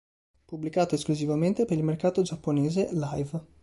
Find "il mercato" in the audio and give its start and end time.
1.77-2.23